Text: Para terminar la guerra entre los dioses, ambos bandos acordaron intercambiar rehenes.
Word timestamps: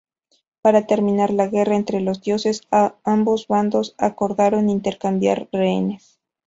Para 0.63 0.87
terminar 0.87 1.29
la 1.31 1.45
guerra 1.47 1.75
entre 1.75 2.01
los 2.01 2.21
dioses, 2.23 2.61
ambos 3.03 3.45
bandos 3.47 3.93
acordaron 3.99 4.67
intercambiar 4.67 5.47
rehenes. 5.51 6.17